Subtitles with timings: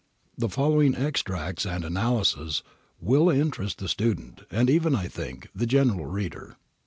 [0.35, 2.63] The following extracts and analyses
[2.99, 6.55] will interest the student, and even, I think, the general reader.